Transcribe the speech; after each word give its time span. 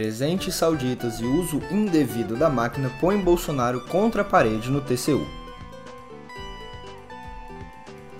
Presentes 0.00 0.54
sauditas 0.54 1.20
e 1.20 1.26
uso 1.26 1.60
indevido 1.70 2.34
da 2.34 2.48
máquina 2.48 2.90
põem 2.98 3.20
Bolsonaro 3.20 3.82
contra 3.82 4.22
a 4.22 4.24
parede 4.24 4.70
no 4.70 4.80
TCU. 4.80 5.26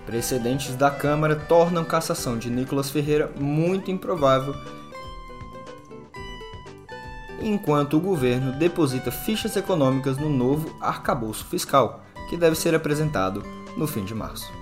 Precedentes 0.05 0.77
da 0.77 0.91
Câmara 0.91 1.35
tornam 1.35 1.83
cassação 1.83 2.37
de 2.37 2.51
Nicolas 2.51 2.91
Ferreira 2.91 3.33
muito 3.35 3.91
improvável, 3.91 4.55
enquanto 7.41 7.97
o 7.97 8.01
governo 8.01 8.53
deposita 8.53 9.11
fichas 9.11 9.57
econômicas 9.57 10.19
no 10.19 10.29
novo 10.29 10.77
arcabouço 10.83 11.47
fiscal, 11.47 12.05
que 12.29 12.37
deve 12.37 12.57
ser 12.57 12.75
apresentado 12.75 13.43
no 13.75 13.87
fim 13.87 14.05
de 14.05 14.15
março. 14.15 14.53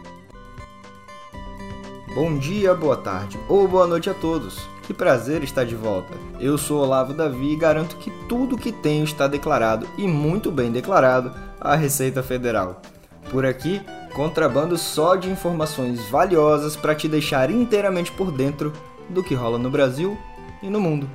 Bom 2.15 2.39
dia, 2.39 2.77
boa 2.77 2.97
tarde 2.97 3.37
ou 3.49 3.67
boa 3.67 3.89
noite 3.89 4.09
a 4.09 4.15
todos. 4.15 4.78
Que 4.89 4.95
prazer 4.95 5.45
estar 5.45 5.67
de 5.67 5.75
volta. 5.75 6.15
Eu 6.41 6.57
sou 6.57 6.83
Olavo 6.83 7.13
Davi 7.13 7.53
e 7.53 7.57
garanto 7.57 7.97
que 7.97 8.11
tudo 8.27 8.57
que 8.57 8.73
tenho 8.73 9.05
está 9.05 9.29
declarado 9.29 9.87
e 9.99 10.09
muito 10.09 10.51
bem 10.51 10.73
declarado 10.73 11.31
à 11.61 11.77
Receita 11.77 12.23
Federal. 12.23 12.81
Por 13.31 13.45
aqui, 13.45 13.83
contrabando 14.15 14.79
só 14.79 15.15
de 15.15 15.29
informações 15.31 16.09
valiosas 16.09 16.75
para 16.75 16.95
te 16.95 17.07
deixar 17.07 17.51
inteiramente 17.51 18.11
por 18.11 18.33
dentro 18.33 18.73
do 19.11 19.23
que 19.23 19.35
rola 19.35 19.59
no 19.59 19.71
Brasil 19.71 20.17
e 20.63 20.71
no 20.71 20.81
mundo. 20.81 21.07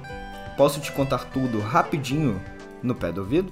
Posso 0.56 0.80
te 0.80 0.92
contar 0.92 1.32
tudo 1.32 1.60
rapidinho 1.60 2.40
no 2.84 2.94
pé 2.94 3.12
do 3.12 3.22
ouvido? 3.22 3.52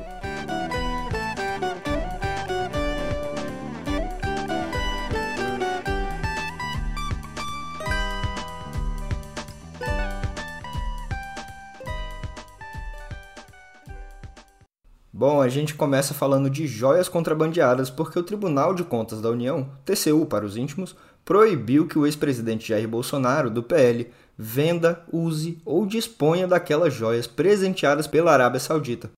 Bom, 15.21 15.39
a 15.39 15.47
gente 15.47 15.75
começa 15.75 16.15
falando 16.15 16.49
de 16.49 16.65
joias 16.65 17.07
contrabandeadas 17.07 17.91
porque 17.91 18.17
o 18.17 18.23
Tribunal 18.23 18.73
de 18.73 18.83
Contas 18.83 19.21
da 19.21 19.29
União, 19.29 19.69
TCU 19.85 20.25
para 20.25 20.43
os 20.43 20.57
íntimos, 20.57 20.95
proibiu 21.23 21.85
que 21.85 21.99
o 21.99 22.07
ex-presidente 22.07 22.69
Jair 22.69 22.87
Bolsonaro, 22.87 23.51
do 23.51 23.61
PL, 23.61 24.09
venda, 24.35 25.05
use 25.13 25.61
ou 25.63 25.85
disponha 25.85 26.47
daquelas 26.47 26.95
joias 26.95 27.27
presenteadas 27.27 28.07
pela 28.07 28.33
Arábia 28.33 28.59
Saudita. 28.59 29.11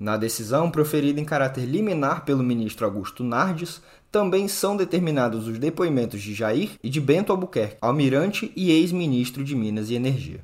Na 0.00 0.16
decisão, 0.16 0.70
proferida 0.70 1.20
em 1.20 1.24
caráter 1.26 1.66
liminar 1.66 2.24
pelo 2.24 2.42
ministro 2.42 2.86
Augusto 2.86 3.22
Nardes, 3.22 3.82
também 4.10 4.48
são 4.48 4.74
determinados 4.74 5.46
os 5.46 5.58
depoimentos 5.58 6.22
de 6.22 6.32
Jair 6.32 6.70
e 6.82 6.88
de 6.88 6.98
Bento 6.98 7.30
Albuquerque, 7.30 7.76
almirante 7.78 8.50
e 8.56 8.70
ex-ministro 8.70 9.44
de 9.44 9.54
Minas 9.54 9.90
e 9.90 9.96
Energia. 9.96 10.42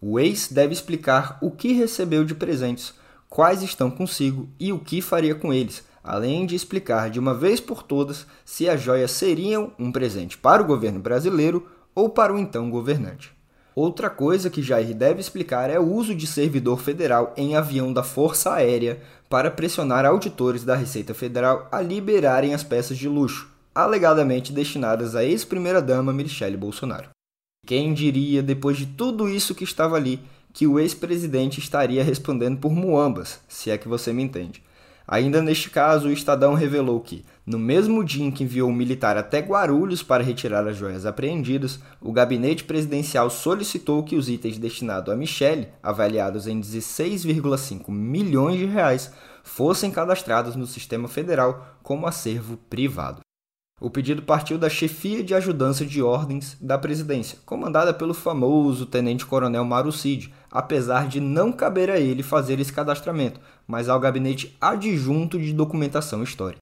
O 0.00 0.18
ex 0.18 0.48
deve 0.48 0.72
explicar 0.72 1.38
o 1.40 1.48
que 1.48 1.72
recebeu 1.74 2.24
de 2.24 2.34
presentes, 2.34 2.92
quais 3.32 3.62
estão 3.62 3.90
consigo 3.90 4.46
e 4.60 4.74
o 4.74 4.78
que 4.78 5.00
faria 5.00 5.34
com 5.34 5.54
eles, 5.54 5.82
além 6.04 6.44
de 6.44 6.54
explicar 6.54 7.08
de 7.08 7.18
uma 7.18 7.32
vez 7.32 7.60
por 7.60 7.82
todas 7.82 8.26
se 8.44 8.68
as 8.68 8.82
joias 8.82 9.10
seriam 9.10 9.72
um 9.78 9.90
presente 9.90 10.36
para 10.36 10.62
o 10.62 10.66
governo 10.66 11.00
brasileiro 11.00 11.66
ou 11.94 12.10
para 12.10 12.34
o 12.34 12.38
então 12.38 12.68
governante. 12.70 13.32
Outra 13.74 14.10
coisa 14.10 14.50
que 14.50 14.60
Jair 14.60 14.94
deve 14.94 15.20
explicar 15.20 15.70
é 15.70 15.80
o 15.80 15.90
uso 15.90 16.14
de 16.14 16.26
servidor 16.26 16.78
federal 16.82 17.32
em 17.34 17.56
avião 17.56 17.90
da 17.90 18.02
Força 18.02 18.52
Aérea 18.52 19.00
para 19.30 19.50
pressionar 19.50 20.04
auditores 20.04 20.62
da 20.62 20.76
Receita 20.76 21.14
Federal 21.14 21.66
a 21.72 21.80
liberarem 21.80 22.52
as 22.52 22.62
peças 22.62 22.98
de 22.98 23.08
luxo, 23.08 23.48
alegadamente 23.74 24.52
destinadas 24.52 25.16
à 25.16 25.24
ex-primeira-dama 25.24 26.12
Michele 26.12 26.58
Bolsonaro. 26.58 27.08
Quem 27.66 27.94
diria, 27.94 28.42
depois 28.42 28.76
de 28.76 28.84
tudo 28.84 29.26
isso 29.26 29.54
que 29.54 29.64
estava 29.64 29.96
ali, 29.96 30.20
que 30.52 30.66
o 30.66 30.78
ex-presidente 30.78 31.58
estaria 31.58 32.04
respondendo 32.04 32.58
por 32.58 32.72
muambas, 32.72 33.40
se 33.48 33.70
é 33.70 33.78
que 33.78 33.88
você 33.88 34.12
me 34.12 34.22
entende. 34.22 34.62
Ainda 35.06 35.42
neste 35.42 35.68
caso, 35.68 36.08
o 36.08 36.12
Estadão 36.12 36.54
revelou 36.54 37.00
que, 37.00 37.24
no 37.44 37.58
mesmo 37.58 38.04
dia 38.04 38.24
em 38.24 38.30
que 38.30 38.44
enviou 38.44 38.70
um 38.70 38.74
militar 38.74 39.16
até 39.16 39.40
Guarulhos 39.40 40.02
para 40.02 40.22
retirar 40.22 40.66
as 40.66 40.76
joias 40.76 41.04
apreendidas, 41.04 41.80
o 42.00 42.12
gabinete 42.12 42.64
presidencial 42.64 43.28
solicitou 43.28 44.04
que 44.04 44.16
os 44.16 44.28
itens 44.28 44.58
destinados 44.58 45.12
a 45.12 45.16
Michele, 45.16 45.68
avaliados 45.82 46.46
em 46.46 46.60
16,5 46.60 47.90
milhões 47.90 48.58
de 48.58 48.66
reais, 48.66 49.12
fossem 49.42 49.90
cadastrados 49.90 50.54
no 50.54 50.66
sistema 50.66 51.08
federal 51.08 51.76
como 51.82 52.06
acervo 52.06 52.56
privado. 52.70 53.21
O 53.82 53.90
pedido 53.90 54.22
partiu 54.22 54.56
da 54.58 54.70
chefia 54.70 55.24
de 55.24 55.34
ajudança 55.34 55.84
de 55.84 56.00
ordens 56.00 56.56
da 56.60 56.78
presidência, 56.78 57.36
comandada 57.44 57.92
pelo 57.92 58.14
famoso 58.14 58.86
tenente-coronel 58.86 59.64
Mauro 59.64 59.90
Cid, 59.90 60.32
apesar 60.48 61.08
de 61.08 61.18
não 61.18 61.50
caber 61.50 61.90
a 61.90 61.98
ele 61.98 62.22
fazer 62.22 62.60
esse 62.60 62.72
cadastramento, 62.72 63.40
mas 63.66 63.88
ao 63.88 63.98
gabinete 63.98 64.56
adjunto 64.60 65.36
de 65.36 65.52
documentação 65.52 66.22
histórica. 66.22 66.60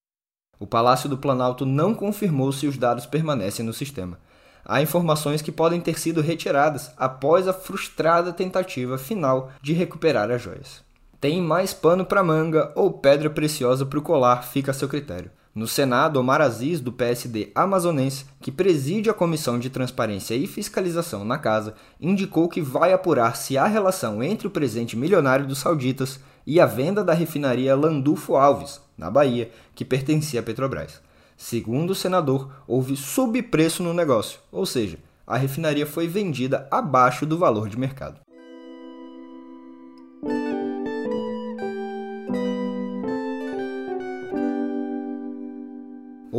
O 0.59 0.67
Palácio 0.67 1.11
do 1.11 1.19
Planalto 1.19 1.67
não 1.67 1.93
confirmou 1.93 2.53
se 2.53 2.67
os 2.67 2.79
dados 2.79 3.05
permanecem 3.05 3.67
no 3.67 3.75
sistema. 3.75 4.19
Há 4.65 4.81
informações 4.81 5.43
que 5.43 5.53
podem 5.53 5.79
ter 5.79 5.99
sido 5.99 6.23
retiradas 6.23 6.91
após 6.97 7.47
a 7.47 7.53
frustrada 7.53 8.33
tentativa 8.33 8.97
final 8.97 9.51
de 9.61 9.75
recuperar 9.75 10.31
as 10.31 10.41
joias. 10.41 10.83
Tem 11.21 11.43
mais 11.43 11.75
pano 11.75 12.03
para 12.03 12.25
manga 12.25 12.73
ou 12.75 12.91
pedra 12.91 13.29
preciosa 13.29 13.85
para 13.85 13.99
o 13.99 14.03
colar, 14.03 14.43
fica 14.43 14.71
a 14.71 14.75
seu 14.75 14.89
critério. 14.89 15.31
No 15.53 15.67
Senado, 15.67 16.21
Omar 16.21 16.41
Aziz, 16.41 16.81
do 16.81 16.93
PSD 16.93 17.51
amazonense, 17.57 18.25
que 18.41 18.53
preside 18.53 19.11
a 19.11 19.15
Comissão 19.15 19.59
de 19.59 19.69
Transparência 19.69 20.37
e 20.37 20.47
Fiscalização 20.47 21.25
na 21.25 21.39
Casa, 21.39 21.75
indicou 22.01 22.49
que 22.49 22.61
vai 22.61 22.93
apurar 22.93 23.35
se 23.37 23.59
há 23.59 23.67
relação 23.67 24.23
entre 24.23 24.47
o 24.47 24.51
presente 24.51 24.97
milionário 24.97 25.45
dos 25.45 25.59
sauditas 25.59 26.21
e 26.47 26.61
a 26.61 26.67
venda 26.67 27.03
da 27.03 27.13
refinaria 27.13 27.75
Landulfo 27.75 28.37
Alves, 28.37 28.81
na 28.97 29.11
Bahia, 29.11 29.51
que 29.75 29.85
pertencia 29.85 30.39
à 30.39 30.43
Petrobras. 30.43 31.01
Segundo 31.37 31.91
o 31.91 31.97
senador, 31.97 32.53
houve 32.65 32.97
subpreço 32.97 33.83
no 33.83 33.93
negócio, 33.93 34.39
ou 34.53 34.65
seja, 34.65 34.99
a 35.27 35.37
refinaria 35.37 35.87
foi 35.87 36.07
vendida 36.07 36.69
abaixo 36.71 37.27
do 37.27 37.37
valor 37.37 37.69
de 37.69 37.79
mercado. 37.79 38.21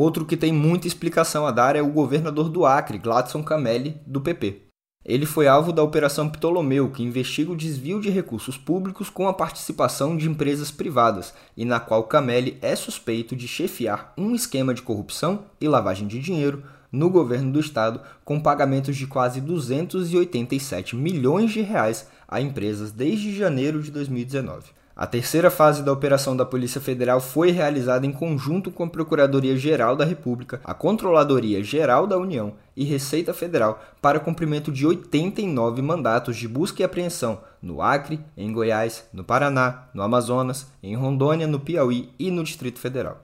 Outro 0.01 0.25
que 0.25 0.35
tem 0.35 0.51
muita 0.51 0.87
explicação 0.87 1.45
a 1.45 1.51
dar 1.51 1.75
é 1.75 1.81
o 1.83 1.91
governador 1.91 2.49
do 2.49 2.65
Acre, 2.65 2.97
Gladson 2.97 3.43
Camelli, 3.43 4.01
do 4.03 4.19
PP. 4.19 4.63
Ele 5.05 5.27
foi 5.27 5.47
alvo 5.47 5.71
da 5.71 5.83
Operação 5.83 6.27
Ptolomeu, 6.27 6.89
que 6.89 7.03
investiga 7.03 7.51
o 7.51 7.55
desvio 7.55 8.01
de 8.01 8.09
recursos 8.09 8.57
públicos 8.57 9.11
com 9.11 9.27
a 9.27 9.33
participação 9.33 10.17
de 10.17 10.27
empresas 10.27 10.71
privadas, 10.71 11.35
e 11.55 11.65
na 11.65 11.79
qual 11.79 12.05
Camelli 12.05 12.57
é 12.63 12.75
suspeito 12.75 13.35
de 13.35 13.47
chefiar 13.47 14.11
um 14.17 14.33
esquema 14.33 14.73
de 14.73 14.81
corrupção 14.81 15.43
e 15.61 15.67
lavagem 15.67 16.07
de 16.07 16.17
dinheiro 16.17 16.63
no 16.91 17.07
governo 17.07 17.51
do 17.51 17.59
estado, 17.59 18.01
com 18.25 18.39
pagamentos 18.39 18.97
de 18.97 19.05
quase 19.05 19.39
287 19.39 20.95
milhões 20.95 21.51
de 21.51 21.61
reais 21.61 22.07
a 22.27 22.41
empresas 22.41 22.91
desde 22.91 23.37
janeiro 23.37 23.79
de 23.83 23.91
2019. 23.91 24.80
A 25.01 25.07
terceira 25.07 25.49
fase 25.49 25.81
da 25.81 25.91
operação 25.91 26.37
da 26.37 26.45
Polícia 26.45 26.79
Federal 26.79 27.19
foi 27.19 27.49
realizada 27.49 28.05
em 28.05 28.11
conjunto 28.11 28.69
com 28.69 28.83
a 28.83 28.87
Procuradoria-Geral 28.87 29.95
da 29.95 30.05
República, 30.05 30.61
a 30.63 30.75
Controladoria 30.75 31.63
Geral 31.63 32.05
da 32.05 32.19
União 32.19 32.53
e 32.77 32.83
Receita 32.83 33.33
Federal 33.33 33.83
para 33.99 34.19
cumprimento 34.19 34.71
de 34.71 34.85
89 34.85 35.81
mandatos 35.81 36.37
de 36.37 36.47
busca 36.47 36.83
e 36.83 36.85
apreensão 36.85 37.41
no 37.59 37.81
Acre, 37.81 38.23
em 38.37 38.53
Goiás, 38.53 39.03
no 39.11 39.23
Paraná, 39.23 39.85
no 39.91 40.03
Amazonas, 40.03 40.67
em 40.83 40.95
Rondônia, 40.95 41.47
no 41.47 41.59
Piauí 41.59 42.13
e 42.19 42.29
no 42.29 42.43
Distrito 42.43 42.77
Federal. 42.77 43.21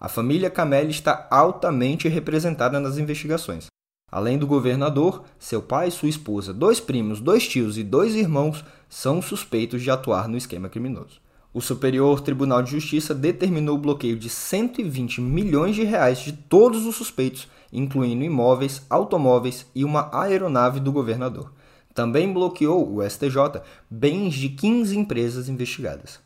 A 0.00 0.08
família 0.08 0.48
Camelli 0.48 0.92
está 0.92 1.28
altamente 1.30 2.08
representada 2.08 2.80
nas 2.80 2.96
investigações. 2.96 3.66
Além 4.10 4.38
do 4.38 4.46
governador, 4.46 5.24
seu 5.38 5.60
pai, 5.60 5.90
sua 5.90 6.08
esposa, 6.08 6.52
dois 6.52 6.80
primos, 6.80 7.20
dois 7.20 7.46
tios 7.46 7.76
e 7.76 7.84
dois 7.84 8.14
irmãos 8.14 8.64
são 8.88 9.20
suspeitos 9.20 9.82
de 9.82 9.90
atuar 9.90 10.28
no 10.28 10.36
esquema 10.36 10.68
criminoso. 10.68 11.20
O 11.52 11.60
Superior 11.60 12.20
Tribunal 12.20 12.62
de 12.62 12.70
Justiça 12.70 13.14
determinou 13.14 13.76
o 13.76 13.80
bloqueio 13.80 14.16
de 14.16 14.30
120 14.30 15.20
milhões 15.20 15.74
de 15.74 15.82
reais 15.82 16.20
de 16.20 16.32
todos 16.32 16.86
os 16.86 16.96
suspeitos, 16.96 17.48
incluindo 17.72 18.24
imóveis, 18.24 18.82
automóveis 18.88 19.66
e 19.74 19.84
uma 19.84 20.10
aeronave 20.12 20.80
do 20.80 20.92
governador. 20.92 21.52
Também 21.94 22.32
bloqueou 22.32 22.94
o 22.94 23.02
STJ 23.02 23.60
bens 23.90 24.34
de 24.34 24.50
15 24.50 24.96
empresas 24.96 25.48
investigadas. 25.48 26.20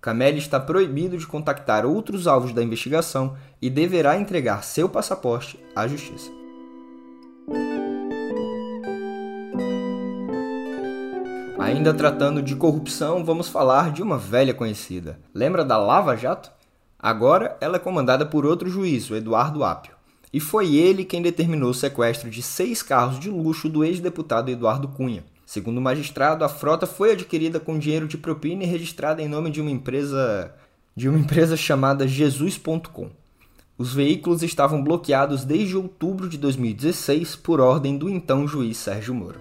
Camelli 0.00 0.38
está 0.38 0.60
proibido 0.60 1.18
de 1.18 1.26
contactar 1.26 1.84
outros 1.84 2.26
alvos 2.26 2.52
da 2.52 2.62
investigação 2.62 3.36
e 3.60 3.68
deverá 3.68 4.16
entregar 4.16 4.62
seu 4.62 4.88
passaporte 4.88 5.58
à 5.74 5.88
Justiça. 5.88 6.30
Ainda 11.58 11.92
tratando 11.92 12.42
de 12.42 12.54
corrupção, 12.54 13.24
vamos 13.24 13.48
falar 13.48 13.92
de 13.92 14.02
uma 14.02 14.18
velha 14.18 14.54
conhecida. 14.54 15.18
Lembra 15.34 15.64
da 15.64 15.76
Lava 15.76 16.16
Jato? 16.16 16.50
Agora 16.98 17.56
ela 17.60 17.76
é 17.76 17.80
comandada 17.80 18.26
por 18.26 18.46
outro 18.46 18.68
juiz, 18.68 19.10
o 19.10 19.16
Eduardo 19.16 19.64
Apio. 19.64 19.94
E 20.32 20.40
foi 20.40 20.74
ele 20.74 21.04
quem 21.04 21.22
determinou 21.22 21.70
o 21.70 21.74
sequestro 21.74 22.30
de 22.30 22.42
seis 22.42 22.82
carros 22.82 23.18
de 23.18 23.30
luxo 23.30 23.68
do 23.68 23.84
ex-deputado 23.84 24.50
Eduardo 24.50 24.88
Cunha. 24.88 25.24
Segundo 25.44 25.78
o 25.78 25.80
magistrado, 25.80 26.44
a 26.44 26.48
frota 26.48 26.86
foi 26.86 27.12
adquirida 27.12 27.60
com 27.60 27.78
dinheiro 27.78 28.08
de 28.08 28.18
propina 28.18 28.64
e 28.64 28.66
registrada 28.66 29.22
em 29.22 29.28
nome 29.28 29.50
de 29.50 29.60
uma 29.60 29.70
empresa 29.70 30.52
de 30.96 31.08
uma 31.08 31.18
empresa 31.18 31.56
chamada 31.56 32.08
Jesus.com. 32.08 33.10
Os 33.78 33.92
veículos 33.92 34.42
estavam 34.42 34.82
bloqueados 34.82 35.44
desde 35.44 35.76
outubro 35.76 36.30
de 36.30 36.38
2016 36.38 37.36
por 37.36 37.60
ordem 37.60 37.98
do 37.98 38.08
então 38.08 38.48
juiz 38.48 38.78
Sérgio 38.78 39.14
Moro. 39.14 39.38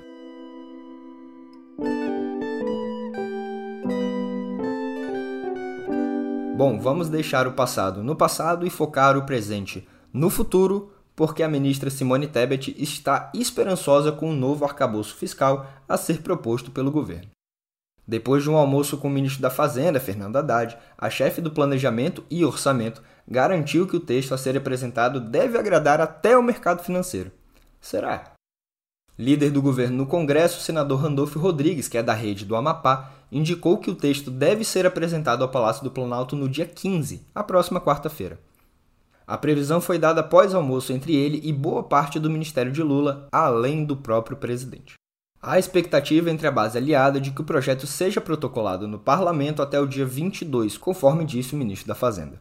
Bom, 6.57 6.77
vamos 6.79 7.07
deixar 7.07 7.47
o 7.47 7.53
passado 7.53 8.03
no 8.03 8.15
passado 8.15 8.67
e 8.67 8.69
focar 8.69 9.17
o 9.17 9.25
presente 9.25 9.87
no 10.11 10.29
futuro, 10.29 10.91
porque 11.15 11.41
a 11.41 11.47
ministra 11.47 11.89
Simone 11.89 12.27
Tebet 12.27 12.75
está 12.77 13.31
esperançosa 13.33 14.11
com 14.11 14.29
o 14.29 14.33
um 14.33 14.35
novo 14.35 14.65
arcabouço 14.65 15.15
fiscal 15.15 15.65
a 15.87 15.95
ser 15.95 16.21
proposto 16.21 16.71
pelo 16.71 16.91
governo. 16.91 17.34
Depois 18.07 18.43
de 18.43 18.49
um 18.49 18.55
almoço 18.55 18.97
com 18.97 19.07
o 19.07 19.11
ministro 19.11 19.41
da 19.41 19.49
Fazenda, 19.49 19.99
Fernando 19.99 20.35
Haddad, 20.35 20.77
a 20.97 21.09
chefe 21.09 21.41
do 21.41 21.51
Planejamento 21.51 22.23
e 22.29 22.45
Orçamento 22.45 23.01
garantiu 23.27 23.87
que 23.87 23.95
o 23.95 23.99
texto 23.99 24.33
a 24.33 24.37
ser 24.37 24.55
apresentado 24.55 25.19
deve 25.19 25.57
agradar 25.57 25.99
até 25.99 26.37
o 26.37 26.43
mercado 26.43 26.83
financeiro. 26.83 27.31
Será? 27.81 28.33
Líder 29.17 29.49
do 29.49 29.61
governo 29.61 29.97
no 29.97 30.05
Congresso, 30.05 30.59
o 30.59 30.61
senador 30.61 30.99
Randolfo 30.99 31.39
Rodrigues, 31.39 31.87
que 31.87 31.97
é 31.97 32.03
da 32.03 32.13
rede 32.13 32.45
do 32.45 32.55
Amapá, 32.55 33.11
indicou 33.31 33.77
que 33.77 33.89
o 33.89 33.95
texto 33.95 34.29
deve 34.29 34.63
ser 34.63 34.85
apresentado 34.85 35.41
ao 35.41 35.49
Palácio 35.49 35.83
do 35.83 35.89
Planalto 35.89 36.35
no 36.35 36.49
dia 36.49 36.65
15, 36.65 37.25
a 37.33 37.43
próxima 37.43 37.81
quarta-feira. 37.81 38.39
A 39.25 39.37
previsão 39.37 39.81
foi 39.81 39.97
dada 39.97 40.21
após 40.21 40.53
almoço 40.53 40.93
entre 40.93 41.15
ele 41.15 41.41
e 41.43 41.51
boa 41.51 41.81
parte 41.81 42.19
do 42.19 42.29
ministério 42.29 42.71
de 42.71 42.83
Lula, 42.83 43.27
além 43.31 43.83
do 43.83 43.97
próprio 43.97 44.37
presidente. 44.37 44.93
Há 45.47 45.59
expectativa 45.59 46.31
entre 46.31 46.47
a 46.47 46.51
base 46.51 46.75
aliada 46.75 47.21
de 47.21 47.29
que 47.29 47.39
o 47.39 47.43
projeto 47.43 47.85
seja 47.85 48.19
protocolado 48.19 48.87
no 48.87 48.97
parlamento 48.97 49.61
até 49.61 49.79
o 49.79 49.85
dia 49.85 50.03
22, 50.03 50.75
conforme 50.75 51.23
disse 51.23 51.53
o 51.53 51.57
ministro 51.57 51.87
da 51.87 51.93
Fazenda. 51.93 52.39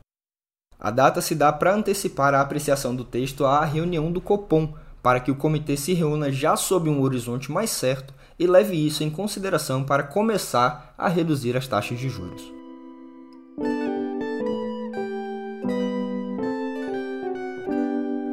A 0.80 0.90
data 0.90 1.20
se 1.20 1.34
dá 1.34 1.52
para 1.52 1.74
antecipar 1.74 2.32
a 2.32 2.40
apreciação 2.40 2.96
do 2.96 3.04
texto 3.04 3.44
à 3.44 3.62
reunião 3.62 4.10
do 4.10 4.22
Copom, 4.22 4.72
para 5.02 5.20
que 5.20 5.30
o 5.30 5.36
comitê 5.36 5.76
se 5.76 5.92
reúna 5.92 6.32
já 6.32 6.56
sob 6.56 6.88
um 6.88 7.02
horizonte 7.02 7.52
mais 7.52 7.68
certo 7.68 8.14
e 8.38 8.46
leve 8.46 8.74
isso 8.74 9.04
em 9.04 9.10
consideração 9.10 9.84
para 9.84 10.04
começar 10.04 10.94
a 10.96 11.06
reduzir 11.06 11.58
as 11.58 11.68
taxas 11.68 11.98
de 11.98 12.08
juros. 12.08 12.42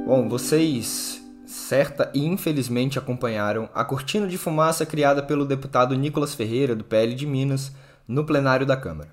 Bom, 0.08 0.30
vocês 0.30 1.21
certa 1.52 2.10
e 2.14 2.26
infelizmente 2.26 2.98
acompanharam 2.98 3.70
a 3.74 3.84
cortina 3.84 4.26
de 4.26 4.38
fumaça 4.38 4.86
criada 4.86 5.22
pelo 5.22 5.46
deputado 5.46 5.96
Nicolas 5.96 6.34
Ferreira, 6.34 6.76
do 6.76 6.84
PL 6.84 7.14
de 7.14 7.28
Minas, 7.28 7.74
no 8.08 8.24
plenário 8.24 8.66
da 8.66 8.78
Câmara. 8.78 9.10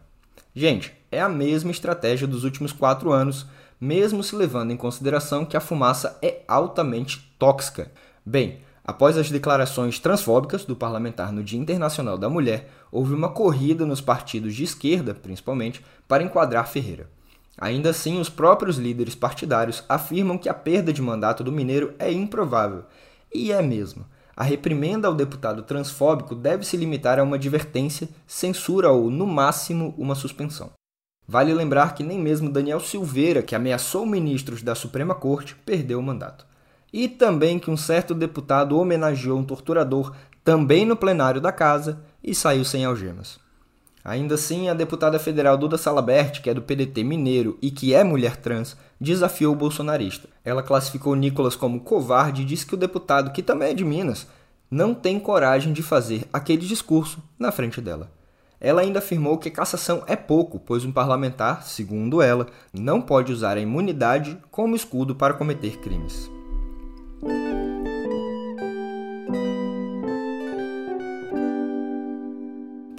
Gente, 0.55 0.93
é 1.11 1.21
a 1.21 1.29
mesma 1.29 1.71
estratégia 1.71 2.27
dos 2.27 2.45
últimos 2.45 2.73
quatro 2.73 3.13
anos, 3.13 3.47
mesmo 3.81 4.23
se 4.23 4.37
levando 4.37 4.71
em 4.71 4.77
consideração 4.77 5.45
que 5.45 5.57
a 5.57 5.61
fumaça 5.61 6.17
é 6.23 6.43
altamente 6.47 7.35
tóxica. 7.39 7.91
Bem, 8.25 8.61
após 8.85 9.19
as 9.19 9.31
declarações 9.31 9.99
transfóbicas 9.99 10.65
do 10.65 10.77
parlamentar 10.77 11.33
no 11.33 11.43
Dia 11.43 11.59
Internacional 11.59 12.17
da 12.17 12.31
Mulher, 12.31 12.71
houve 12.91 13.15
uma 13.15 13.31
corrida 13.31 13.85
nos 13.85 14.01
partidos 14.01 14.55
de 14.55 14.65
esquerda, 14.65 15.13
principalmente, 15.13 15.85
para 16.07 16.23
enquadrar 16.23 16.69
Ferreira. 16.69 17.09
Ainda 17.61 17.91
assim, 17.91 18.21
os 18.21 18.29
próprios 18.29 18.79
líderes 18.79 19.17
partidários 19.17 19.83
afirmam 19.89 20.39
que 20.39 20.49
a 20.49 20.55
perda 20.55 20.93
de 20.93 21.03
mandato 21.03 21.43
do 21.43 21.51
Mineiro 21.51 21.93
é 21.99 22.13
improvável. 22.13 22.85
E 23.35 23.51
é 23.51 23.61
mesmo. 23.61 24.07
A 24.37 24.45
reprimenda 24.45 25.09
ao 25.09 25.15
deputado 25.15 25.65
transfóbico 25.65 26.37
deve 26.37 26.65
se 26.65 26.77
limitar 26.77 27.19
a 27.19 27.25
uma 27.25 27.35
advertência, 27.35 28.09
censura 28.25 28.91
ou, 28.91 29.11
no 29.11 29.27
máximo, 29.27 29.93
uma 29.99 30.15
suspensão. 30.15 30.71
Vale 31.27 31.53
lembrar 31.53 31.95
que 31.95 32.05
nem 32.05 32.21
mesmo 32.21 32.49
Daniel 32.49 32.79
Silveira, 32.79 33.43
que 33.43 33.57
ameaçou 33.57 34.07
ministros 34.07 34.63
da 34.63 34.77
Suprema 34.77 35.15
Corte, 35.15 35.57
perdeu 35.67 35.99
o 35.99 36.03
mandato. 36.03 36.47
E 36.93 37.09
também 37.09 37.59
que 37.59 37.71
um 37.71 37.77
certo 37.77 38.15
deputado 38.15 38.79
homenageou 38.79 39.39
um 39.39 39.45
torturador 39.45 40.15
também 40.45 40.87
no 40.87 40.97
plenário 40.97 41.41
da 41.41 41.51
casa 41.51 42.01
e 42.23 42.35
saiu 42.35 42.65
sem 42.65 42.85
algemas. 42.85 43.39
Ainda 44.09 44.37
assim, 44.37 44.71
a 44.71 44.75
deputada 44.75 45.19
federal 45.19 45.59
Duda 45.59 45.77
Salabert, 45.77 46.41
que 46.41 46.49
é 46.49 46.55
do 46.55 46.63
PDT 46.63 47.05
mineiro 47.05 47.59
e 47.61 47.71
que 47.71 47.93
é 47.93 48.03
mulher 48.03 48.37
trans, 48.37 48.75
desafiou 48.99 49.53
o 49.53 49.57
bolsonarista. 49.57 50.27
Ela 50.43 50.63
classificou 50.63 51.15
Nicolas 51.15 51.55
como 51.55 51.81
covarde 51.81 52.41
e 52.41 52.45
disse 52.47 52.65
que 52.65 52.73
o 52.73 52.79
deputado, 52.79 53.33
que 53.33 53.43
também 53.43 53.73
é 53.73 53.75
de 53.75 53.85
Minas, 53.85 54.27
não 54.71 54.95
tem 54.95 55.21
coragem 55.21 55.75
de 55.75 55.83
fazer 55.83 56.27
aquele 56.33 56.65
discurso 56.67 57.23
na 57.39 57.53
frente 57.53 57.83
dela. 57.83 58.11
Ela 58.59 58.81
ainda 58.81 58.99
afirmou 58.99 59.37
que 59.37 59.51
cassação 59.51 60.03
é 60.07 60.17
pouco, 60.17 60.59
pois 60.59 60.87
um 60.87 60.91
parlamentar, 60.91 61.65
segundo 61.65 62.23
ela, 62.23 62.47
não 62.73 63.03
pode 63.03 63.31
usar 63.31 63.59
a 63.59 63.61
imunidade 63.61 64.39
como 64.51 64.75
escudo 64.75 65.15
para 65.15 65.35
cometer 65.35 65.81
crimes. 65.81 66.31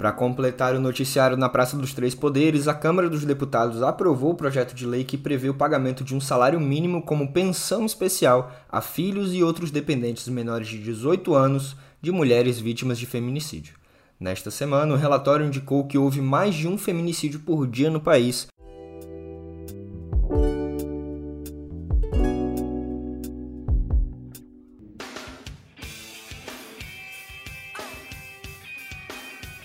Para 0.00 0.12
completar 0.12 0.74
o 0.74 0.80
noticiário 0.80 1.36
na 1.36 1.46
Praça 1.46 1.76
dos 1.76 1.92
Três 1.92 2.14
Poderes, 2.14 2.66
a 2.66 2.72
Câmara 2.72 3.06
dos 3.06 3.22
Deputados 3.22 3.82
aprovou 3.82 4.30
o 4.30 4.34
projeto 4.34 4.74
de 4.74 4.86
lei 4.86 5.04
que 5.04 5.18
prevê 5.18 5.50
o 5.50 5.54
pagamento 5.54 6.02
de 6.02 6.14
um 6.16 6.20
salário 6.22 6.58
mínimo 6.58 7.02
como 7.02 7.34
pensão 7.34 7.84
especial 7.84 8.50
a 8.72 8.80
filhos 8.80 9.34
e 9.34 9.42
outros 9.42 9.70
dependentes 9.70 10.26
menores 10.28 10.68
de 10.68 10.78
18 10.78 11.34
anos 11.34 11.76
de 12.00 12.10
mulheres 12.10 12.58
vítimas 12.58 12.98
de 12.98 13.04
feminicídio. 13.04 13.74
Nesta 14.18 14.50
semana, 14.50 14.94
o 14.94 14.96
relatório 14.96 15.44
indicou 15.44 15.86
que 15.86 15.98
houve 15.98 16.22
mais 16.22 16.54
de 16.54 16.66
um 16.66 16.78
feminicídio 16.78 17.40
por 17.40 17.66
dia 17.66 17.90
no 17.90 18.00
país, 18.00 18.46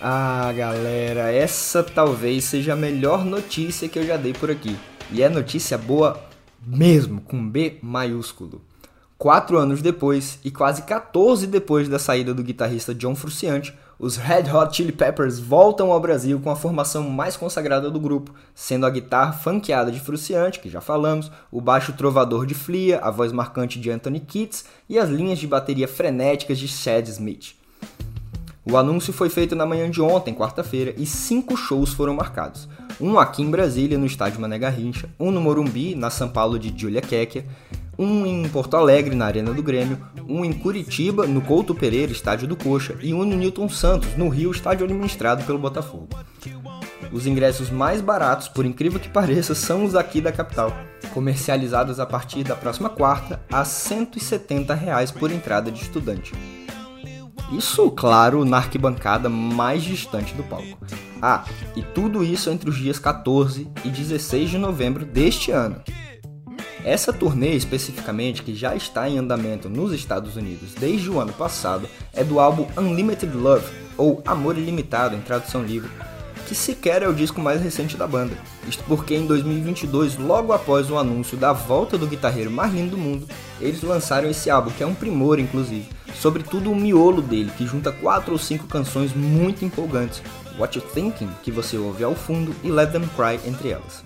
Ah, 0.08 0.52
galera, 0.52 1.32
essa 1.32 1.82
talvez 1.82 2.44
seja 2.44 2.74
a 2.74 2.76
melhor 2.76 3.24
notícia 3.24 3.88
que 3.88 3.98
eu 3.98 4.06
já 4.06 4.16
dei 4.16 4.32
por 4.32 4.48
aqui. 4.48 4.76
E 5.10 5.20
é 5.20 5.28
notícia 5.28 5.76
boa 5.76 6.22
mesmo, 6.64 7.20
com 7.22 7.50
B 7.50 7.80
maiúsculo. 7.82 8.62
Quatro 9.18 9.58
anos 9.58 9.82
depois, 9.82 10.38
e 10.44 10.50
quase 10.52 10.82
14 10.82 11.48
depois 11.48 11.88
da 11.88 11.98
saída 11.98 12.32
do 12.32 12.44
guitarrista 12.44 12.94
John 12.94 13.16
Frusciante, 13.16 13.74
os 13.98 14.16
Red 14.16 14.48
Hot 14.52 14.76
Chili 14.76 14.92
Peppers 14.92 15.40
voltam 15.40 15.90
ao 15.90 15.98
Brasil 15.98 16.38
com 16.38 16.50
a 16.50 16.56
formação 16.56 17.10
mais 17.10 17.36
consagrada 17.36 17.90
do 17.90 17.98
grupo, 17.98 18.32
sendo 18.54 18.86
a 18.86 18.90
guitarra 18.90 19.32
funkeada 19.32 19.90
de 19.90 19.98
Frusciante, 19.98 20.60
que 20.60 20.70
já 20.70 20.80
falamos, 20.80 21.32
o 21.50 21.60
baixo 21.60 21.92
trovador 21.94 22.46
de 22.46 22.54
Flia, 22.54 23.00
a 23.00 23.10
voz 23.10 23.32
marcante 23.32 23.80
de 23.80 23.90
Anthony 23.90 24.20
Kitts 24.20 24.66
e 24.88 25.00
as 25.00 25.10
linhas 25.10 25.40
de 25.40 25.48
bateria 25.48 25.88
frenéticas 25.88 26.60
de 26.60 26.68
Chad 26.68 27.08
Smith. 27.08 27.65
O 28.68 28.76
anúncio 28.76 29.12
foi 29.12 29.30
feito 29.30 29.54
na 29.54 29.64
manhã 29.64 29.88
de 29.88 30.02
ontem, 30.02 30.34
quarta-feira, 30.34 30.92
e 30.98 31.06
cinco 31.06 31.56
shows 31.56 31.92
foram 31.92 32.14
marcados. 32.14 32.68
Um 33.00 33.16
aqui 33.16 33.40
em 33.40 33.48
Brasília, 33.48 33.96
no 33.96 34.06
estádio 34.06 34.40
Mané 34.40 34.58
Garrincha, 34.58 35.08
um 35.20 35.30
no 35.30 35.40
Morumbi, 35.40 35.94
na 35.94 36.10
São 36.10 36.28
Paulo 36.28 36.58
de 36.58 36.74
Julia 36.76 37.00
Kecker, 37.00 37.44
um 37.96 38.26
em 38.26 38.48
Porto 38.48 38.76
Alegre, 38.76 39.14
na 39.14 39.26
Arena 39.26 39.54
do 39.54 39.62
Grêmio, 39.62 40.00
um 40.28 40.44
em 40.44 40.52
Curitiba, 40.52 41.28
no 41.28 41.40
Couto 41.42 41.76
Pereira, 41.76 42.10
estádio 42.10 42.48
do 42.48 42.56
Coxa, 42.56 42.96
e 43.00 43.14
um 43.14 43.24
no 43.24 43.36
Newton 43.36 43.68
Santos, 43.68 44.16
no 44.16 44.28
Rio, 44.28 44.50
estádio 44.50 44.84
administrado 44.84 45.44
pelo 45.44 45.60
Botafogo. 45.60 46.08
Os 47.12 47.24
ingressos 47.24 47.70
mais 47.70 48.00
baratos, 48.00 48.48
por 48.48 48.66
incrível 48.66 48.98
que 48.98 49.08
pareça, 49.08 49.54
são 49.54 49.84
os 49.84 49.94
aqui 49.94 50.20
da 50.20 50.32
capital, 50.32 50.76
comercializados 51.14 52.00
a 52.00 52.04
partir 52.04 52.42
da 52.42 52.56
próxima 52.56 52.90
quarta 52.90 53.40
a 53.48 53.64
170 53.64 54.74
reais 54.74 55.12
por 55.12 55.30
entrada 55.30 55.70
de 55.70 55.82
estudante. 55.82 56.32
Isso, 57.52 57.90
claro, 57.92 58.44
na 58.44 58.56
arquibancada 58.56 59.28
mais 59.28 59.82
distante 59.82 60.34
do 60.34 60.42
palco. 60.42 60.78
Ah, 61.22 61.44
e 61.76 61.82
tudo 61.82 62.24
isso 62.24 62.50
entre 62.50 62.68
os 62.68 62.76
dias 62.76 62.98
14 62.98 63.68
e 63.84 63.88
16 63.88 64.50
de 64.50 64.58
novembro 64.58 65.04
deste 65.04 65.52
ano. 65.52 65.80
Essa 66.84 67.12
turnê 67.12 67.54
especificamente, 67.54 68.42
que 68.42 68.54
já 68.54 68.74
está 68.74 69.08
em 69.08 69.18
andamento 69.18 69.68
nos 69.68 69.92
Estados 69.92 70.36
Unidos 70.36 70.72
desde 70.74 71.10
o 71.10 71.18
ano 71.20 71.32
passado, 71.32 71.88
é 72.12 72.22
do 72.22 72.38
álbum 72.38 72.66
Unlimited 72.76 73.32
Love, 73.36 73.66
ou 73.96 74.22
Amor 74.26 74.56
Ilimitado 74.56 75.16
em 75.16 75.20
tradução 75.20 75.64
livre, 75.64 75.90
que 76.46 76.54
sequer 76.54 77.02
é 77.02 77.08
o 77.08 77.14
disco 77.14 77.40
mais 77.40 77.60
recente 77.60 77.96
da 77.96 78.06
banda. 78.06 78.36
Isto 78.68 78.84
porque 78.84 79.16
em 79.16 79.26
2022, 79.26 80.16
logo 80.16 80.52
após 80.52 80.90
o 80.90 80.96
anúncio 80.96 81.36
da 81.36 81.52
volta 81.52 81.98
do 81.98 82.06
guitarreiro 82.06 82.50
mais 82.50 82.72
lindo 82.72 82.92
do 82.92 82.98
mundo, 82.98 83.26
eles 83.60 83.82
lançaram 83.82 84.30
esse 84.30 84.48
álbum, 84.48 84.70
que 84.70 84.82
é 84.82 84.86
um 84.86 84.94
primor 84.94 85.40
inclusive, 85.40 85.88
sobretudo 86.20 86.70
o 86.70 86.76
miolo 86.76 87.22
dele, 87.22 87.52
que 87.56 87.66
junta 87.66 87.92
quatro 87.92 88.32
ou 88.32 88.38
cinco 88.38 88.66
canções 88.66 89.14
muito 89.14 89.64
empolgantes, 89.64 90.22
What 90.58 90.78
You 90.78 90.84
Thinking, 90.92 91.30
que 91.42 91.50
você 91.50 91.76
ouve 91.76 92.02
ao 92.04 92.14
fundo, 92.14 92.54
e 92.62 92.70
Let 92.70 92.92
Them 92.92 93.08
Cry 93.16 93.40
entre 93.48 93.70
elas. 93.70 94.04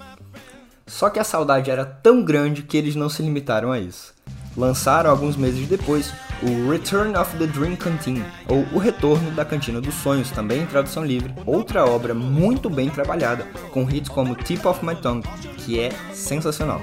Só 0.86 1.08
que 1.08 1.20
a 1.20 1.24
saudade 1.24 1.70
era 1.70 1.84
tão 1.84 2.24
grande 2.24 2.62
que 2.62 2.76
eles 2.76 2.96
não 2.96 3.08
se 3.08 3.22
limitaram 3.22 3.70
a 3.70 3.78
isso. 3.78 4.12
Lançaram 4.56 5.08
alguns 5.08 5.36
meses 5.36 5.68
depois 5.68 6.12
o 6.42 6.70
Return 6.70 7.16
of 7.16 7.36
the 7.36 7.46
Dream 7.46 7.76
Canteen, 7.76 8.24
ou 8.48 8.66
O 8.72 8.78
Retorno 8.78 9.30
da 9.30 9.44
Cantina 9.44 9.80
dos 9.80 9.94
Sonhos, 9.94 10.30
também 10.30 10.62
em 10.62 10.66
tradução 10.66 11.04
livre, 11.04 11.34
outra 11.44 11.84
obra 11.84 12.14
muito 12.14 12.70
bem 12.70 12.88
trabalhada, 12.88 13.46
com 13.70 13.88
hits 13.88 14.08
como 14.08 14.34
Tip 14.34 14.66
of 14.66 14.84
My 14.84 14.96
Tongue, 14.96 15.28
que 15.58 15.78
é 15.78 15.90
sensacional. 16.12 16.80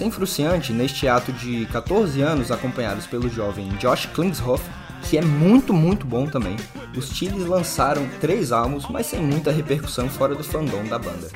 Sem 0.00 0.10
Fruciante, 0.10 0.72
neste 0.72 1.06
ato 1.06 1.30
de 1.30 1.66
14 1.66 2.22
anos 2.22 2.50
acompanhados 2.50 3.06
pelo 3.06 3.28
jovem 3.28 3.68
Josh 3.76 4.06
Klingshoff, 4.06 4.64
que 5.02 5.18
é 5.18 5.20
muito, 5.20 5.74
muito 5.74 6.06
bom 6.06 6.24
também, 6.24 6.56
os 6.96 7.10
Chiles 7.10 7.46
lançaram 7.46 8.08
três 8.18 8.50
álbuns, 8.50 8.86
mas 8.88 9.04
sem 9.04 9.20
muita 9.20 9.52
repercussão 9.52 10.08
fora 10.08 10.34
do 10.34 10.42
fandom 10.42 10.84
da 10.84 10.98
banda. 10.98 11.28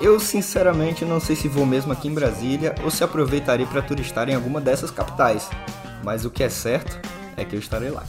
Eu 0.00 0.18
sinceramente 0.18 1.04
não 1.04 1.20
sei 1.20 1.36
se 1.36 1.46
vou 1.46 1.64
mesmo 1.64 1.92
aqui 1.92 2.08
em 2.08 2.14
Brasília 2.14 2.74
ou 2.82 2.90
se 2.90 3.04
aproveitarei 3.04 3.66
para 3.66 3.82
turistar 3.82 4.28
em 4.28 4.34
alguma 4.34 4.60
dessas 4.60 4.90
capitais, 4.90 5.48
mas 6.02 6.24
o 6.24 6.30
que 6.30 6.42
é 6.42 6.48
certo 6.48 7.00
é 7.36 7.44
que 7.44 7.54
eu 7.54 7.60
estarei 7.60 7.90
lá. 7.90 8.02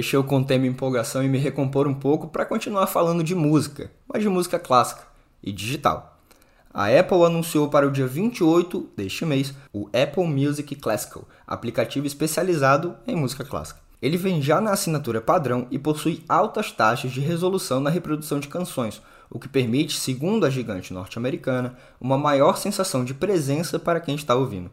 Deixa 0.00 0.16
eu 0.16 0.24
conter 0.24 0.58
minha 0.58 0.70
empolgação 0.70 1.22
e 1.22 1.28
me 1.28 1.36
recompor 1.36 1.86
um 1.86 1.92
pouco 1.92 2.28
para 2.28 2.46
continuar 2.46 2.86
falando 2.86 3.22
de 3.22 3.34
música, 3.34 3.90
mas 4.08 4.22
de 4.22 4.30
música 4.30 4.58
clássica 4.58 5.02
e 5.42 5.52
digital. 5.52 6.18
A 6.72 6.86
Apple 6.86 7.22
anunciou 7.22 7.68
para 7.68 7.86
o 7.86 7.90
dia 7.90 8.06
28 8.06 8.92
deste 8.96 9.26
mês 9.26 9.52
o 9.70 9.88
Apple 9.88 10.24
Music 10.24 10.74
Classical, 10.76 11.28
aplicativo 11.46 12.06
especializado 12.06 12.96
em 13.06 13.14
música 13.14 13.44
clássica. 13.44 13.78
Ele 14.00 14.16
vem 14.16 14.40
já 14.40 14.58
na 14.58 14.70
assinatura 14.70 15.20
padrão 15.20 15.66
e 15.70 15.78
possui 15.78 16.24
altas 16.26 16.72
taxas 16.72 17.12
de 17.12 17.20
resolução 17.20 17.78
na 17.78 17.90
reprodução 17.90 18.40
de 18.40 18.48
canções, 18.48 19.02
o 19.28 19.38
que 19.38 19.50
permite, 19.50 20.00
segundo 20.00 20.46
a 20.46 20.50
gigante 20.50 20.94
norte-americana, 20.94 21.76
uma 22.00 22.16
maior 22.16 22.56
sensação 22.56 23.04
de 23.04 23.12
presença 23.12 23.78
para 23.78 24.00
quem 24.00 24.14
está 24.14 24.34
ouvindo. 24.34 24.70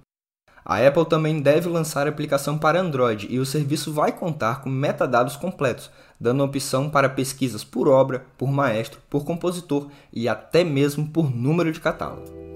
A 0.69 0.86
Apple 0.86 1.05
também 1.05 1.39
deve 1.39 1.69
lançar 1.69 2.07
a 2.07 2.09
aplicação 2.09 2.57
para 2.57 2.81
Android 2.81 3.25
e 3.29 3.39
o 3.39 3.45
serviço 3.45 3.93
vai 3.93 4.12
contar 4.12 4.59
com 4.62 4.69
metadados 4.69 5.38
completos, 5.38 5.89
dando 6.19 6.43
opção 6.43 6.89
para 6.89 7.07
pesquisas 7.07 7.63
por 7.63 7.88
obra, 7.88 8.25
por 8.38 8.51
maestro, 8.51 9.00
por 9.09 9.24
compositor 9.24 9.88
e 10.12 10.27
até 10.27 10.65
mesmo 10.65 11.07
por 11.07 11.33
número 11.33 11.71
de 11.71 11.79
catálogo. 11.79 12.47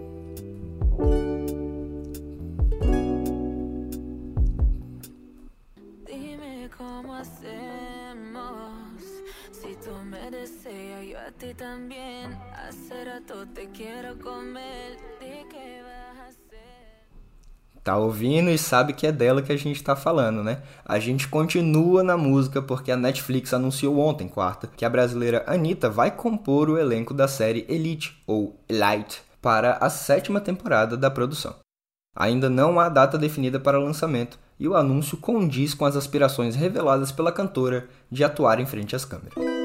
también. 11.56 12.38
Hace 12.56 13.06
rato 13.06 13.46
te 13.54 13.68
quiero 13.70 14.18
comer. 14.20 14.98
Tá 17.92 17.98
ouvindo 17.98 18.50
e 18.50 18.58
sabe 18.58 18.94
que 18.94 19.06
é 19.06 19.12
dela 19.12 19.42
que 19.42 19.52
a 19.52 19.58
gente 19.58 19.84
tá 19.84 19.98
falando, 19.98 20.42
né? 20.42 20.60
A 20.86 20.98
gente 20.98 21.28
continua 21.28 22.02
na 22.02 22.16
música 22.16 22.62
porque 22.62 22.90
a 22.90 22.96
Netflix 22.96 23.54
anunciou 23.54 24.00
ontem, 24.00 24.30
quarta, 24.30 24.70
que 24.78 24.86
a 24.86 24.90
brasileira 24.90 25.44
Anitta 25.46 25.90
vai 25.90 26.10
compor 26.10 26.70
o 26.70 26.78
elenco 26.78 27.14
da 27.14 27.28
série 27.28 27.66
Elite, 27.68 28.24
ou 28.26 28.58
Elite, 28.70 29.22
para 29.42 29.74
a 29.74 29.90
sétima 29.90 30.40
temporada 30.40 30.96
da 30.96 31.12
produção. 31.12 31.56
Ainda 32.16 32.50
não 32.50 32.80
há 32.80 32.88
data 32.88 33.18
definida 33.18 33.60
para 33.60 33.80
o 33.80 33.84
lançamento, 33.84 34.40
e 34.58 34.70
o 34.70 34.76
anúncio 34.76 35.18
condiz 35.18 35.74
com 35.74 35.84
as 35.84 35.98
aspirações 35.98 36.56
reveladas 36.56 37.12
pela 37.12 37.32
cantora 37.32 37.90
de 38.10 38.24
atuar 38.24 38.60
em 38.62 38.66
frente 38.66 38.96
às 38.96 39.04
câmeras. 39.04 39.61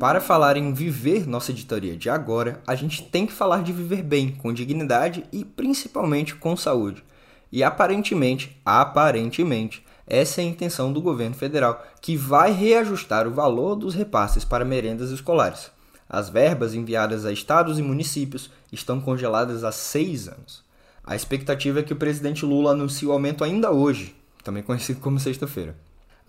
Para 0.00 0.18
falar 0.18 0.56
em 0.56 0.72
viver 0.72 1.26
nossa 1.28 1.50
editoria 1.50 1.94
de 1.94 2.08
agora, 2.08 2.62
a 2.66 2.74
gente 2.74 3.02
tem 3.02 3.26
que 3.26 3.34
falar 3.34 3.62
de 3.62 3.70
viver 3.70 4.02
bem, 4.02 4.30
com 4.30 4.50
dignidade 4.50 5.26
e 5.30 5.44
principalmente 5.44 6.34
com 6.34 6.56
saúde. 6.56 7.04
E 7.52 7.62
aparentemente, 7.62 8.58
aparentemente, 8.64 9.84
essa 10.06 10.40
é 10.40 10.44
a 10.44 10.48
intenção 10.48 10.90
do 10.90 11.02
governo 11.02 11.34
federal, 11.34 11.84
que 12.00 12.16
vai 12.16 12.50
reajustar 12.50 13.28
o 13.28 13.30
valor 13.30 13.76
dos 13.76 13.94
repasses 13.94 14.42
para 14.42 14.64
merendas 14.64 15.10
escolares. 15.10 15.70
As 16.08 16.30
verbas 16.30 16.72
enviadas 16.72 17.26
a 17.26 17.30
estados 17.30 17.78
e 17.78 17.82
municípios 17.82 18.50
estão 18.72 19.02
congeladas 19.02 19.64
há 19.64 19.70
seis 19.70 20.28
anos. 20.28 20.64
A 21.04 21.14
expectativa 21.14 21.80
é 21.80 21.82
que 21.82 21.92
o 21.92 21.96
presidente 21.96 22.46
Lula 22.46 22.72
anuncie 22.72 23.06
o 23.06 23.12
aumento 23.12 23.44
ainda 23.44 23.70
hoje, 23.70 24.16
também 24.42 24.62
conhecido 24.62 24.98
como 24.98 25.20
sexta-feira. 25.20 25.76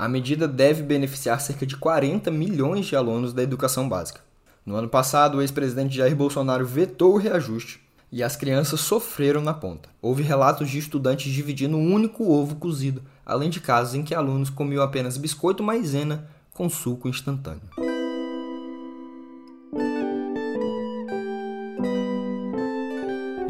A 0.02 0.08
medida 0.08 0.48
deve 0.48 0.82
beneficiar 0.82 1.40
cerca 1.40 1.64
de 1.64 1.78
40 1.78 2.32
milhões 2.32 2.88
de 2.88 2.96
alunos 2.96 3.34
da 3.34 3.44
educação 3.44 3.88
básica. 3.88 4.22
No 4.66 4.76
ano 4.76 4.90
passado, 4.90 5.38
o 5.38 5.42
ex-presidente 5.44 5.96
Jair 5.96 6.16
Bolsonaro 6.16 6.66
vetou 6.66 7.14
o 7.14 7.18
reajuste 7.20 7.80
e 8.12 8.24
as 8.24 8.36
crianças 8.36 8.80
sofreram 8.80 9.42
na 9.42 9.54
ponta. 9.54 9.90
Houve 10.02 10.24
relatos 10.24 10.72
de 10.72 10.80
estudantes 10.80 11.32
dividindo 11.32 11.78
um 11.78 11.94
único 11.94 12.28
ovo 12.28 12.56
cozido, 12.56 13.04
além 13.24 13.52
de 13.52 13.60
casos 13.60 13.94
em 13.94 14.02
que 14.02 14.16
alunos 14.16 14.50
comiam 14.50 14.82
apenas 14.82 15.18
biscoito 15.18 15.62
maisena 15.62 16.28
com 16.52 16.68
suco 16.68 17.08
instantâneo. 17.08 17.70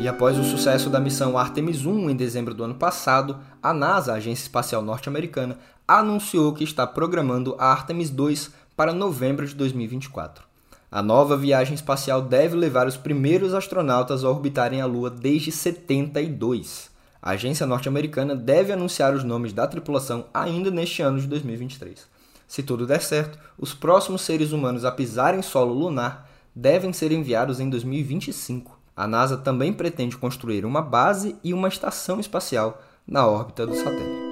E 0.01 0.08
após 0.08 0.36
o 0.36 0.43
sucesso 0.43 0.89
da 0.89 1.00
missão 1.00 1.38
Artemis 1.38 1.86
1 1.86 2.10
em 2.10 2.15
dezembro 2.15 2.55
do 2.55 2.63
ano 2.63 2.74
passado, 2.74 3.38
a 3.62 3.72
NASA, 3.72 4.12
a 4.12 4.15
agência 4.15 4.41
espacial 4.41 4.81
norte-americana, 4.81 5.60
anunciou 6.00 6.53
que 6.53 6.63
está 6.63 6.86
programando 6.86 7.55
a 7.57 7.71
Artemis 7.71 8.10
2 8.10 8.51
para 8.75 8.93
novembro 8.93 9.45
de 9.45 9.55
2024. 9.55 10.43
A 10.91 11.01
nova 11.01 11.38
viagem 11.38 11.74
espacial 11.74 12.21
deve 12.21 12.55
levar 12.55 12.86
os 12.86 12.98
primeiros 12.98 13.53
astronautas 13.53 14.24
a 14.24 14.29
orbitarem 14.29 14.81
a 14.81 14.86
Lua 14.86 15.10
desde 15.10 15.51
72. 15.51 16.91
A 17.21 17.31
agência 17.31 17.65
norte-americana 17.65 18.36
deve 18.36 18.74
anunciar 18.74 19.13
os 19.13 19.24
nomes 19.24 19.53
da 19.53 19.67
tripulação 19.67 20.25
ainda 20.33 20.69
neste 20.69 21.01
ano 21.01 21.19
de 21.19 21.27
2023. 21.27 22.07
Se 22.48 22.62
tudo 22.62 22.86
der 22.86 23.01
certo, 23.01 23.39
os 23.57 23.74
próximos 23.74 24.24
seres 24.24 24.51
humanos 24.51 24.83
a 24.83 24.91
pisar 24.91 25.38
em 25.38 25.41
solo 25.41 25.74
lunar 25.74 26.29
devem 26.53 26.91
ser 26.91 27.12
enviados 27.12 27.62
em 27.62 27.69
2025. 27.69 28.77
A 28.95 29.07
NASA 29.07 29.38
também 29.38 29.71
pretende 29.71 30.17
construir 30.17 30.65
uma 30.65 30.81
base 30.81 31.38
e 31.43 31.53
uma 31.53 31.69
estação 31.69 32.19
espacial 32.19 32.81
na 33.07 33.25
órbita 33.25 33.65
do 33.65 33.75
satélite. 33.75 34.30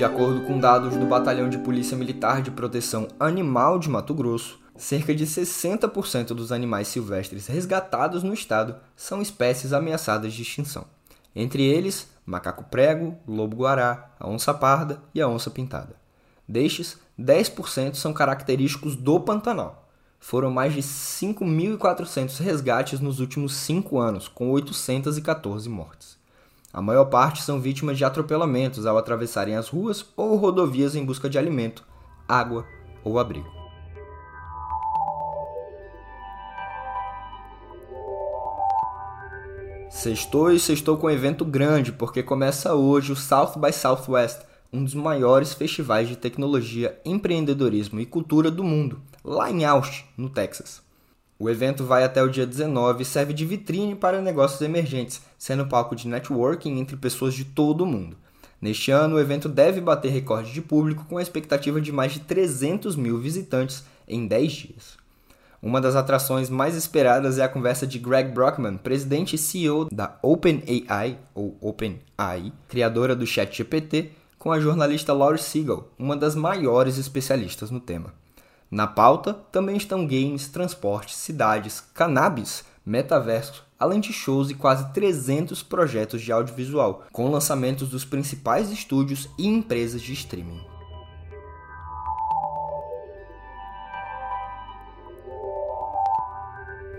De 0.00 0.04
acordo 0.06 0.40
com 0.46 0.58
dados 0.58 0.96
do 0.96 1.04
Batalhão 1.04 1.50
de 1.50 1.58
Polícia 1.58 1.94
Militar 1.94 2.40
de 2.40 2.50
Proteção 2.50 3.06
Animal 3.20 3.78
de 3.78 3.90
Mato 3.90 4.14
Grosso, 4.14 4.58
cerca 4.74 5.14
de 5.14 5.26
60% 5.26 6.28
dos 6.28 6.50
animais 6.52 6.88
silvestres 6.88 7.46
resgatados 7.46 8.22
no 8.22 8.32
estado 8.32 8.76
são 8.96 9.20
espécies 9.20 9.74
ameaçadas 9.74 10.32
de 10.32 10.40
extinção. 10.40 10.86
Entre 11.36 11.62
eles, 11.62 12.08
macaco 12.24 12.64
prego, 12.70 13.14
lobo-guará, 13.28 14.10
a 14.18 14.26
onça 14.26 14.54
parda 14.54 15.02
e 15.14 15.20
a 15.20 15.28
onça 15.28 15.50
pintada. 15.50 15.94
Destes, 16.48 16.96
10% 17.20 17.94
são 17.94 18.14
característicos 18.14 18.96
do 18.96 19.20
Pantanal, 19.20 19.86
foram 20.18 20.50
mais 20.50 20.72
de 20.72 20.80
5.400 20.80 22.40
resgates 22.42 23.00
nos 23.00 23.20
últimos 23.20 23.54
cinco 23.54 23.98
anos, 23.98 24.28
com 24.28 24.50
814 24.50 25.68
mortes. 25.68 26.19
A 26.72 26.80
maior 26.80 27.06
parte 27.06 27.42
são 27.42 27.60
vítimas 27.60 27.98
de 27.98 28.04
atropelamentos 28.04 28.86
ao 28.86 28.96
atravessarem 28.96 29.56
as 29.56 29.68
ruas 29.68 30.06
ou 30.16 30.36
rodovias 30.36 30.94
em 30.94 31.04
busca 31.04 31.28
de 31.28 31.36
alimento, 31.36 31.84
água 32.28 32.64
ou 33.02 33.18
abrigo. 33.18 33.50
Sextou 39.90 40.52
e 40.52 40.60
sextou 40.60 40.96
com 40.96 41.08
um 41.08 41.10
evento 41.10 41.44
grande, 41.44 41.90
porque 41.90 42.22
começa 42.22 42.74
hoje 42.74 43.10
o 43.10 43.16
South 43.16 43.58
by 43.58 43.72
Southwest, 43.72 44.40
um 44.72 44.84
dos 44.84 44.94
maiores 44.94 45.52
festivais 45.52 46.08
de 46.08 46.14
tecnologia, 46.14 46.98
empreendedorismo 47.04 47.98
e 47.98 48.06
cultura 48.06 48.48
do 48.48 48.62
mundo, 48.62 49.02
lá 49.24 49.50
em 49.50 49.64
Austin, 49.64 50.04
no 50.16 50.30
Texas. 50.30 50.89
O 51.40 51.48
evento 51.48 51.86
vai 51.86 52.04
até 52.04 52.22
o 52.22 52.28
dia 52.28 52.46
19 52.46 53.00
e 53.00 53.06
serve 53.06 53.32
de 53.32 53.46
vitrine 53.46 53.94
para 53.94 54.20
negócios 54.20 54.60
emergentes, 54.60 55.22
sendo 55.38 55.64
palco 55.64 55.96
de 55.96 56.06
networking 56.06 56.78
entre 56.78 56.98
pessoas 56.98 57.32
de 57.32 57.46
todo 57.46 57.80
o 57.80 57.86
mundo. 57.86 58.14
Neste 58.60 58.90
ano, 58.90 59.16
o 59.16 59.18
evento 59.18 59.48
deve 59.48 59.80
bater 59.80 60.10
recorde 60.10 60.52
de 60.52 60.60
público 60.60 61.06
com 61.08 61.16
a 61.16 61.22
expectativa 61.22 61.80
de 61.80 61.90
mais 61.90 62.12
de 62.12 62.20
300 62.20 62.94
mil 62.94 63.18
visitantes 63.18 63.82
em 64.06 64.26
10 64.26 64.52
dias. 64.52 64.98
Uma 65.62 65.80
das 65.80 65.96
atrações 65.96 66.50
mais 66.50 66.76
esperadas 66.76 67.38
é 67.38 67.42
a 67.42 67.48
conversa 67.48 67.86
de 67.86 67.98
Greg 67.98 68.32
Brockman, 68.32 68.76
presidente 68.76 69.36
e 69.36 69.38
CEO 69.38 69.88
da 69.90 70.18
OpenAI, 70.20 71.16
ou 71.34 71.56
OpenAI, 71.58 72.52
criadora 72.68 73.16
do 73.16 73.26
ChatGPT, 73.26 74.10
com 74.38 74.52
a 74.52 74.60
jornalista 74.60 75.14
Laurie 75.14 75.40
Siegel, 75.40 75.88
uma 75.98 76.18
das 76.18 76.34
maiores 76.34 76.98
especialistas 76.98 77.70
no 77.70 77.80
tema. 77.80 78.12
Na 78.70 78.86
pauta 78.86 79.34
também 79.50 79.76
estão 79.76 80.06
games, 80.06 80.46
transportes, 80.46 81.16
cidades, 81.16 81.80
cannabis, 81.92 82.64
metaverso, 82.86 83.66
além 83.76 83.98
de 83.98 84.12
shows 84.12 84.48
e 84.48 84.54
quase 84.54 84.92
300 84.92 85.60
projetos 85.60 86.22
de 86.22 86.30
audiovisual, 86.30 87.02
com 87.12 87.28
lançamentos 87.28 87.88
dos 87.88 88.04
principais 88.04 88.70
estúdios 88.70 89.28
e 89.36 89.48
empresas 89.48 90.00
de 90.00 90.12
streaming. 90.12 90.60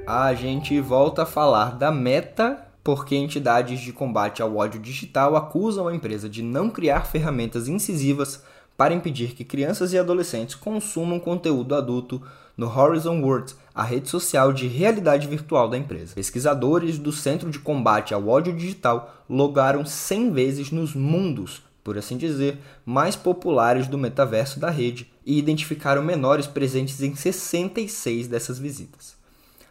A 0.06 0.34
gente 0.34 0.78
volta 0.82 1.24
a 1.24 1.25
falar 1.25 1.78
da 1.78 1.90
Meta 1.90 2.68
porque 2.84 3.16
entidades 3.16 3.80
de 3.80 3.94
combate 3.94 4.42
ao 4.42 4.58
ódio 4.58 4.82
digital 4.82 5.38
acusam 5.38 5.88
a 5.88 5.96
empresa 5.96 6.28
de 6.28 6.42
não 6.42 6.70
criar 6.70 7.06
ferramentas 7.06 7.70
incisivas 7.70 8.44
para 8.81 8.95
impedir 8.95 9.35
que 9.35 9.45
crianças 9.45 9.93
e 9.93 10.00
adolescentes 10.00 10.55
consumam 10.55 11.19
conteúdo 11.19 11.75
adulto 11.75 12.19
no 12.57 12.65
Horizon 12.65 13.21
World, 13.21 13.53
a 13.75 13.83
rede 13.83 14.09
social 14.09 14.51
de 14.51 14.65
realidade 14.65 15.27
virtual 15.27 15.69
da 15.69 15.77
empresa. 15.77 16.15
Pesquisadores 16.15 16.97
do 16.97 17.11
Centro 17.11 17.51
de 17.51 17.59
Combate 17.59 18.11
ao 18.11 18.27
Ódio 18.27 18.51
Digital 18.51 19.23
logaram 19.29 19.85
100 19.85 20.31
vezes 20.31 20.71
nos 20.71 20.95
mundos, 20.95 21.61
por 21.83 21.95
assim 21.95 22.17
dizer, 22.17 22.57
mais 22.83 23.15
populares 23.15 23.88
do 23.88 24.00
metaverso 24.00 24.59
da 24.59 24.71
rede 24.71 25.07
e 25.23 25.38
identificaram 25.38 26.01
menores 26.01 26.47
presentes 26.47 27.03
em 27.03 27.13
66 27.13 28.27
dessas 28.27 28.57
visitas. 28.57 29.15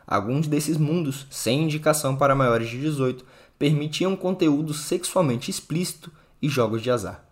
Alguns 0.07 0.47
desses 0.47 0.77
mundos, 0.77 1.27
sem 1.29 1.65
indicação 1.65 2.15
para 2.15 2.37
maiores 2.37 2.69
de 2.69 2.79
18, 2.79 3.25
permitiam 3.59 4.15
conteúdo 4.15 4.73
sexualmente 4.73 5.51
explícito 5.51 6.13
e 6.41 6.49
jogos 6.49 6.81
de 6.81 6.93
azar. 6.93 7.29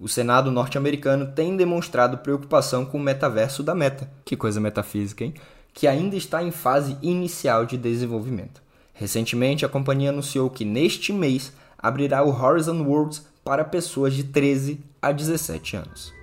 O 0.00 0.08
Senado 0.08 0.50
norte-americano 0.50 1.26
tem 1.26 1.54
demonstrado 1.54 2.16
preocupação 2.16 2.86
com 2.86 2.96
o 2.96 3.02
metaverso 3.02 3.62
da 3.62 3.74
Meta, 3.74 4.10
que 4.24 4.34
coisa 4.34 4.58
metafísica, 4.58 5.22
hein? 5.22 5.34
Que 5.74 5.86
ainda 5.86 6.16
está 6.16 6.42
em 6.42 6.50
fase 6.50 6.96
inicial 7.02 7.66
de 7.66 7.76
desenvolvimento. 7.76 8.62
Recentemente, 8.94 9.66
a 9.66 9.68
companhia 9.68 10.08
anunciou 10.08 10.48
que 10.48 10.64
neste 10.64 11.12
mês 11.12 11.52
abrirá 11.78 12.22
o 12.22 12.30
Horizon 12.30 12.82
Worlds 12.82 13.26
para 13.44 13.62
pessoas 13.62 14.14
de 14.14 14.24
13 14.24 14.80
a 15.02 15.12
17 15.12 15.76
anos. 15.76 16.14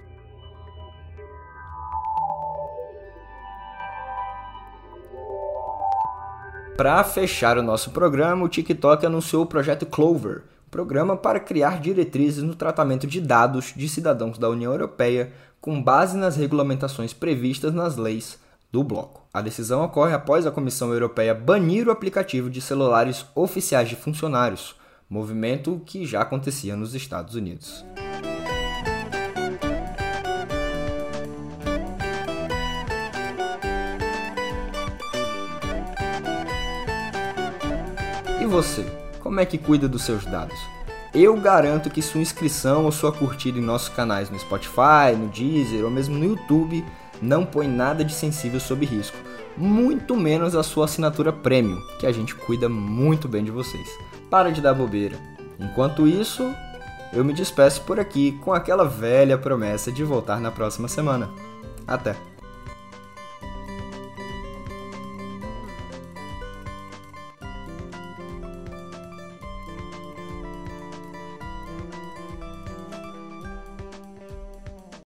Para 6.75 7.03
fechar 7.03 7.59
o 7.59 7.63
nosso 7.63 7.91
programa, 7.91 8.43
o 8.43 8.49
TikTok 8.49 9.05
anunciou 9.05 9.43
o 9.43 9.47
projeto 9.47 9.85
Clover, 9.85 10.41
programa 10.69 11.15
para 11.15 11.39
criar 11.39 11.79
diretrizes 11.79 12.43
no 12.43 12.55
tratamento 12.55 13.07
de 13.07 13.21
dados 13.21 13.73
de 13.75 13.87
cidadãos 13.87 14.37
da 14.37 14.49
União 14.49 14.71
Europeia 14.71 15.31
com 15.59 15.81
base 15.81 16.17
nas 16.17 16.35
regulamentações 16.35 17.13
previstas 17.13 17.73
nas 17.73 17.97
leis 17.97 18.39
do 18.71 18.83
bloco. 18.83 19.25
A 19.33 19.41
decisão 19.41 19.83
ocorre 19.83 20.13
após 20.13 20.45
a 20.45 20.51
Comissão 20.51 20.91
Europeia 20.91 21.33
banir 21.33 21.87
o 21.87 21.91
aplicativo 21.91 22.49
de 22.49 22.61
celulares 22.61 23.25
oficiais 23.33 23.89
de 23.89 23.95
funcionários, 23.95 24.75
movimento 25.09 25.81
que 25.85 26.05
já 26.05 26.21
acontecia 26.21 26.75
nos 26.75 26.93
Estados 26.93 27.35
Unidos. 27.35 27.85
você? 38.47 39.06
Como 39.27 39.41
é 39.41 39.45
que 39.45 39.57
cuida 39.57 39.89
dos 39.89 40.03
seus 40.03 40.23
dados? 40.23 40.57
Eu 41.13 41.35
garanto 41.35 41.89
que 41.89 42.01
sua 42.01 42.21
inscrição 42.21 42.85
ou 42.85 42.93
sua 42.93 43.11
curtida 43.11 43.59
em 43.59 43.61
nossos 43.61 43.89
canais 43.89 44.29
no 44.29 44.39
Spotify, 44.39 45.17
no 45.17 45.27
Deezer 45.27 45.83
ou 45.83 45.91
mesmo 45.91 46.17
no 46.17 46.23
YouTube 46.23 46.81
não 47.21 47.45
põe 47.45 47.67
nada 47.67 48.05
de 48.05 48.13
sensível 48.13 48.57
sob 48.57 48.85
risco, 48.85 49.17
muito 49.57 50.15
menos 50.15 50.55
a 50.55 50.63
sua 50.63 50.85
assinatura 50.85 51.33
premium, 51.33 51.81
que 51.99 52.07
a 52.07 52.11
gente 52.13 52.33
cuida 52.33 52.69
muito 52.69 53.27
bem 53.27 53.43
de 53.43 53.51
vocês. 53.51 53.89
Para 54.29 54.49
de 54.49 54.61
dar 54.61 54.73
bobeira. 54.73 55.19
Enquanto 55.59 56.07
isso, 56.07 56.49
eu 57.11 57.25
me 57.25 57.33
despeço 57.33 57.81
por 57.81 57.99
aqui 57.99 58.31
com 58.45 58.53
aquela 58.53 58.85
velha 58.85 59.37
promessa 59.37 59.91
de 59.91 60.05
voltar 60.05 60.39
na 60.39 60.51
próxima 60.51 60.87
semana. 60.87 61.29
Até! 61.85 62.36